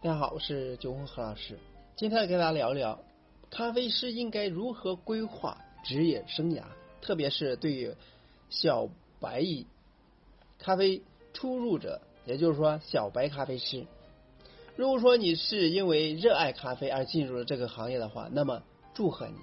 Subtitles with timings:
[0.00, 1.58] 大家好，我是九红何老师。
[1.96, 3.00] 今天跟大家聊一聊
[3.50, 6.62] 咖啡师应该如何规划职业生涯，
[7.00, 7.92] 特别是对于
[8.48, 8.88] 小
[9.18, 9.42] 白
[10.56, 11.02] 咖啡
[11.34, 13.88] 初入者，也就是说小白咖啡师。
[14.76, 18.62] 如果说你是因为热爱咖啡而进入了这个行业的话，那么
[18.94, 19.34] 祝贺你，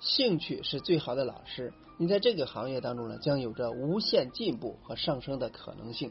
[0.00, 1.74] 兴趣是最好的老师。
[1.98, 6.10] 你在这个行业当中呢，将有着无限进步和上升的可能性。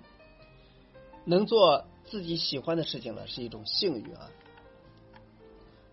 [1.25, 4.29] 能做自己喜欢的事情呢，是一种幸运啊。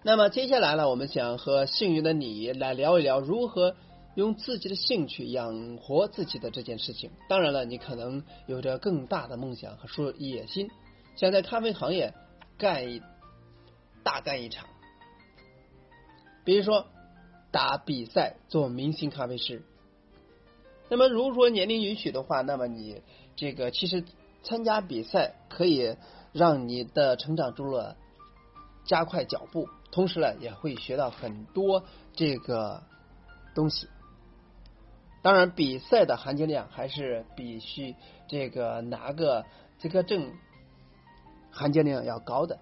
[0.03, 3.77] 那么接下来呢，我们想和幸运的你来聊一聊如何
[4.15, 7.11] 用自己的兴趣养活自己的这件事情。
[7.29, 10.71] 当然了，你可能有着更大的梦想和说野心，
[11.17, 12.15] 想在咖啡行业
[12.57, 13.03] 干一
[14.03, 14.67] 大干一场，
[16.45, 16.87] 比如说
[17.51, 19.63] 打比赛做明星咖啡师。
[20.89, 23.03] 那么如果说年龄允许的话，那么你
[23.37, 24.03] 这个其实。
[24.47, 25.97] 参加比赛可以
[26.33, 27.97] 让你的成长中了
[28.85, 32.85] 加快脚步，同时呢也会学到很多这个
[33.57, 33.89] 东西。
[35.23, 37.97] 当然，比赛的含金量还是必须
[38.29, 39.45] 这个拿个
[39.79, 40.33] 资格证
[41.51, 42.61] 含金量要高的。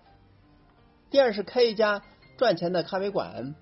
[1.11, 2.03] 第二是开一家
[2.39, 3.55] 赚钱的咖啡馆。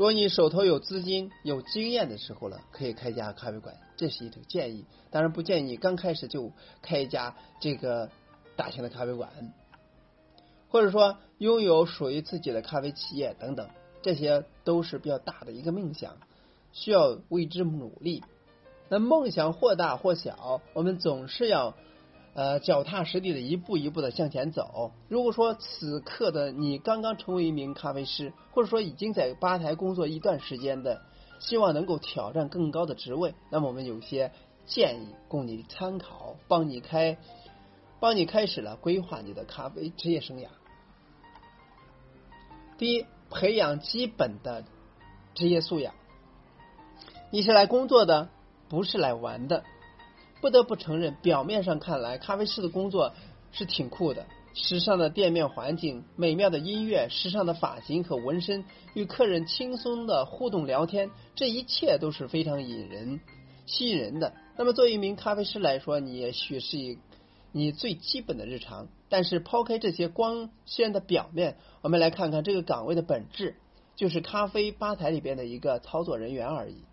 [0.00, 4.86] 如果你手头有资金、有经验的时候了，可以开一家咖啡馆，这是一种建议。
[5.10, 8.08] 当然不建议刚开始就开一家这个
[8.56, 9.28] 大型的咖啡馆，
[10.70, 13.68] 或者说拥有属于自己的咖啡企业等等，
[14.00, 16.16] 这些都是比较大的一个梦想，
[16.72, 18.24] 需要为之努力。
[18.88, 21.74] 那梦想或大或小，我们总是要。
[22.32, 24.92] 呃，脚踏实地的一步一步的向前走。
[25.08, 31.02] 如果说此刻的你刚刚成为一名咖啡师，或者说已经在吧台工作一段时间的，
[31.40, 34.30] 希望能够挑战更高的职位，那么我们有些
[34.64, 37.18] 建议供你参考，帮你开，
[37.98, 40.46] 帮你开始了规划你的咖啡职业生涯。
[42.78, 44.64] 第一，培养基本的
[45.34, 45.94] 职业素养。
[47.30, 48.28] 你是来工作的，
[48.68, 49.64] 不是来玩的。
[50.40, 53.12] 不得不承认，表面上看来，咖啡师的工作
[53.52, 54.26] 是挺酷的。
[54.52, 58.64] 时尚的店面环境、美妙的音乐、时尚的发型和纹身，
[58.94, 63.20] 与客人轻松的互动聊天，这一切都是非常引人、
[63.66, 64.34] 吸引人的。
[64.56, 66.98] 那么，作为一名咖啡师来说，你也许是一
[67.52, 68.88] 你最基本的日常。
[69.08, 73.56] 但是，抛开这些光鲜的表面，我们来看看这个岗位的本质，
[73.94, 76.84] 就是咖啡吧台里边的一个操作人员而已。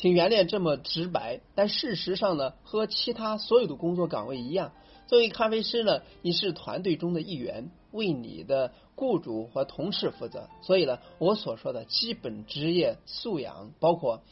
[0.00, 4.72] 请原谅这么直白，但事实上呢，和其他所有的工作岗位一样，
[5.06, 10.48] 作为咖啡师呢，你是团队中的一员，为你的雇主和同事负责。
[10.62, 14.22] 所以呢，我所说的基本职业素养包括：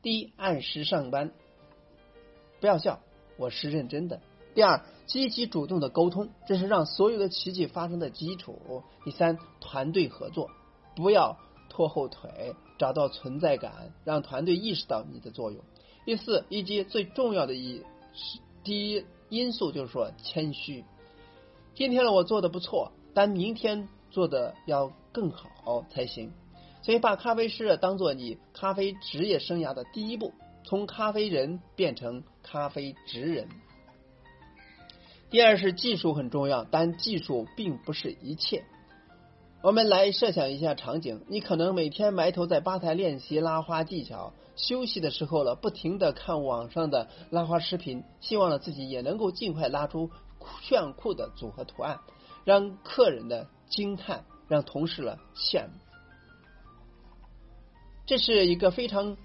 [0.00, 1.32] 第一，按时上班，
[2.60, 3.00] 不要笑，
[3.36, 4.20] 我是认真的；
[4.54, 10.48] 第二，积极主动的沟通，这是让所有的奇迹发生的基础；第三，团队合作，
[10.96, 11.36] 不要。
[11.68, 15.62] 拖后腿，找到存在感，让团队意识到你的作用。
[16.04, 17.82] 第四，以及最重要的一
[18.64, 20.84] 第一因素就是说谦虚。
[21.74, 26.32] 今天呢，我做的不错，但明天做的要更好才行。
[26.82, 30.32] 所以，把咖啡师当做你咖啡职业生涯的第一步，
[30.64, 33.48] 从咖啡人变成咖啡职人。
[35.28, 38.64] 第二是技术很重要，但技术并不是一切。
[39.60, 50.10] 我们来设想一下场景：你可能每天埋头在吧台练习拉花技巧，休息的时候了，不停的看网上的拉花视频，希望呢自己也能够尽快拉出
[50.62, 51.98] 炫酷的组合图案，
[52.44, 55.72] 让客人的惊叹，让同事了羡慕。
[58.06, 59.16] 这是一个非常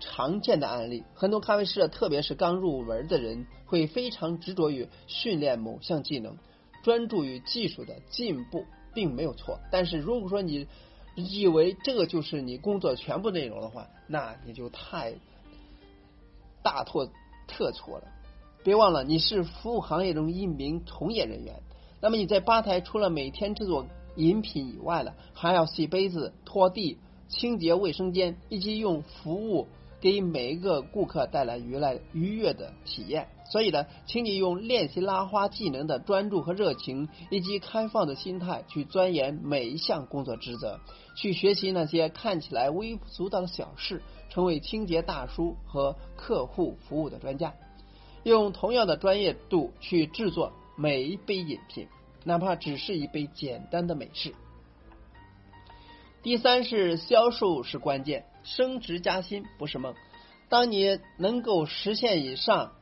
[0.00, 6.38] 常见的案例，很多咖啡师，特别是刚入门的人，会非常执着于训练某项技能，
[6.82, 8.64] 专注于技术的进步。
[8.94, 10.66] 并没有错，但是如果说你
[11.14, 15.14] 以为这个就是你工作全部内容的话，那你就太
[16.62, 17.08] 大错
[17.46, 18.04] 特错了。
[18.64, 21.60] 别忘了，你是服务行业中一名从业人员。
[22.00, 23.86] 那么你在吧台除了每天制作
[24.16, 26.98] 饮品以外呢，还要洗杯子、拖地、
[27.28, 29.68] 清洁卫生间，以及用服务。
[30.00, 40.80] 给每一个顾客带来愉来愉悦的体验，所以呢，请你用练习拉花技能的专注和热情，以及开放的心态去钻研每一项工作职责，
[41.14, 47.52] 去学习那些看起来微不足道的小事，成为清洁大叔和客户服务的专家，
[48.22, 51.88] 用同样的专业度去制作每一杯饮品，
[52.24, 54.34] 哪怕只是一杯简单的美式。
[56.22, 58.24] 第三是销售是关键。
[58.44, 59.94] 升职加薪不是梦，
[60.48, 62.72] 当你能够实现以上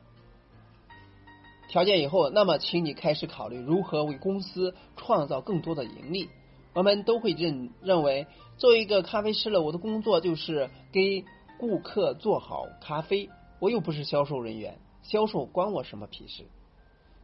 [1.71, 6.27] 条件以后，那么请你开始考虑如何为公司创造更多的盈利。
[6.73, 8.27] 我们都会认认为，
[8.57, 11.23] 作为一个咖啡师了，我的工作就是给
[11.57, 13.29] 顾客做好咖啡，
[13.59, 16.43] 我又不是销售人员，销售关我什么屁事？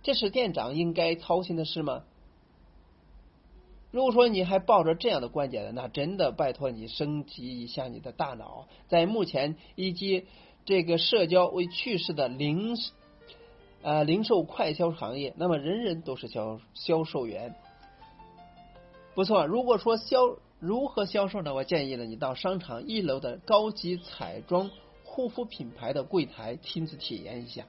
[0.01, 2.03] 这是店长应该操心的事吗？
[3.91, 8.69] 如果说你还抱着这样的观点的，那真的拜托你升级一下你的大脑。
[8.88, 10.25] 在目前以及
[10.63, 12.77] 这个社交为趋势的零
[13.88, 17.56] 呃零售快销行业，那么人人都是销销售员。
[19.16, 20.19] 不错，如果说销
[20.60, 21.54] 如何销售呢？
[21.54, 24.69] 我建议呢，你到商场一楼的高级彩妆
[25.06, 27.63] 护肤品牌的柜台亲自体验一下。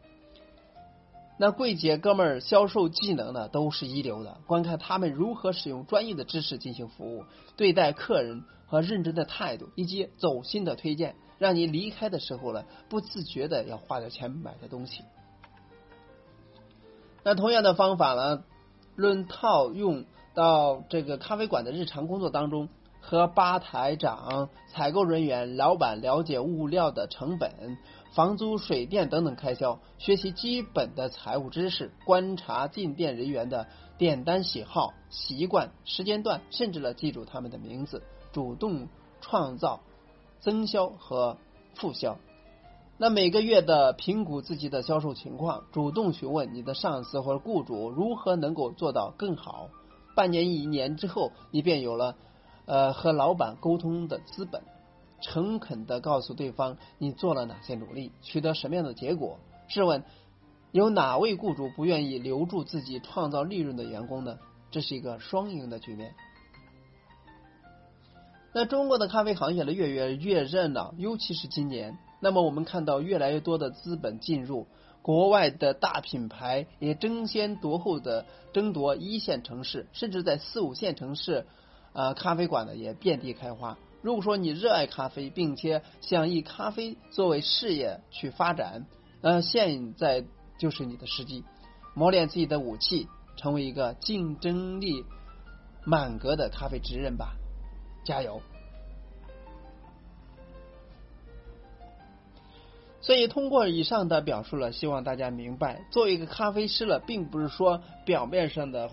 [1.38, 7.26] 那柜姐哥们儿销售技能呢都是一流的，观看他们如何使用专业的知识进行服务，
[7.56, 15.04] 对待客人和认真的态度，以及走心的推荐，让你离开的时候呢不自觉的要花点钱买的东西。
[17.28, 18.42] 那同样的方法呢，
[18.96, 22.70] 论套用到这个咖啡馆的日常工作当中，
[23.02, 27.76] 和吧台长、采购人员、老板了解物料的成本。
[28.12, 33.66] 房租、水电等等开销，学习基本的财务知识，观察进店人员的
[33.98, 38.02] 点单喜好、习惯、时间段，甚至了记住他们的名字，
[38.32, 38.88] 主动
[39.20, 39.80] 创造
[40.40, 41.36] 增销和
[41.74, 42.16] 复销。
[43.00, 49.70] 那每个月的评估自己的销售情况，主动询问你的上司或者雇主如何能够做到更好。
[50.16, 52.16] 半年、一年之后，你便有了
[52.66, 54.62] 呃和老板沟通的资本。
[55.20, 59.38] 诚恳的告诉对方你做了哪些努力，取得什么样的结果。
[59.68, 60.02] 试问，
[60.72, 64.38] 有哪位雇主不愿意留住自己创造利润的员工呢？
[64.72, 66.16] 这是一个双赢的局面。
[68.52, 71.96] 那中国的咖啡行业呢，越越越热闹，尤其是今年。
[72.20, 74.66] 那么我们看到越来越多的资本进入，
[75.02, 81.46] 国外的大品牌也争先夺后的争夺一线城市，甚至在四五线城市，
[81.92, 83.78] 呃，咖啡馆呢也遍地开花。
[84.02, 88.86] 如果说你热爱咖啡，并且想以咖啡作为事业去发展，
[89.22, 90.24] 呃，现在
[90.58, 91.44] 就是你的时机，
[91.94, 95.04] 磨练自己的武器，成为一个竞争力
[95.84, 97.36] 满格的咖啡职人吧，
[98.04, 98.40] 加油！
[103.00, 108.90] 所以通过以上的表述了，希望大家明白，作为一个咖啡师了，并不是说表面上的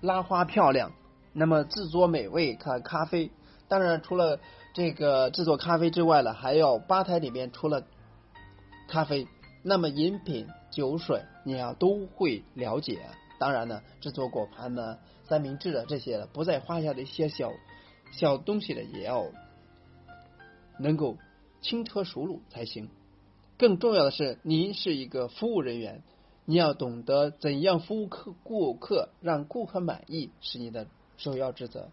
[0.00, 0.92] 拉花漂亮，
[1.32, 3.30] 那么制作美味咖咖啡。
[3.66, 4.40] 当然，除了
[4.74, 7.84] 这个制作咖啡之外了，还要吧台里面除了
[8.88, 9.26] 咖啡，
[9.62, 13.00] 那么饮品、酒水你要都会了解。
[13.38, 17.50] 当然呢，制作果盘呢、三明治的这些不在话下的一些小
[18.12, 19.24] 小东西的，也要
[20.78, 21.16] 能够
[21.62, 22.90] 轻车熟路才行。
[23.64, 26.02] 更重要的是，您是一个服务人员，
[26.44, 31.88] 你要懂得怎样服务客顾客，让顾客满意是你的首要职责。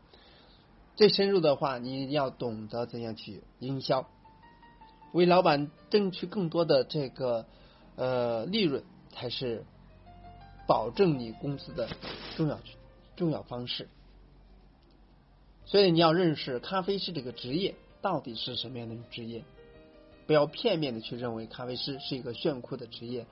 [0.97, 4.09] 最深入的话，你要懂得怎样去营销，
[5.13, 7.45] 为老板争取更多的这个
[7.95, 9.63] 呃利润，才是
[10.68, 11.88] 保证你公司的
[12.35, 12.59] 重要
[13.15, 13.88] 重要方式。
[15.63, 19.45] 所以你要认识咖啡师这个职业到底是什么样的职业，
[20.31, 23.28] 不要片面的去认为咖啡师是一个炫酷的职业，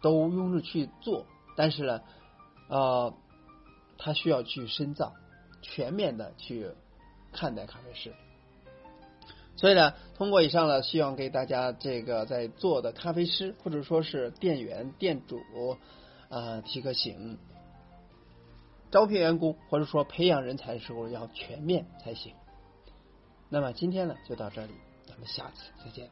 [0.00, 2.02] 都拥着去做，但是呢，
[2.68, 3.12] 呃，
[3.98, 5.12] 他需要去深造。
[5.60, 6.70] 全面的去
[7.32, 8.14] 看待咖啡师，
[9.56, 15.40] 所以呢，通过以上呢，希望给大家这个在做的咖啡师或者说是店员、店主
[16.28, 17.38] 啊提个醒，
[18.92, 22.34] 招聘员工或者说培养人才的时候要全面才行。
[23.48, 24.74] 那么今天呢就到这里，
[25.14, 26.10] 咱们下次再见。